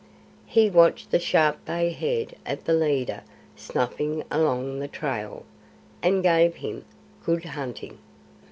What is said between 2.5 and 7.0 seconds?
the leader snuffing along the trail, and gave him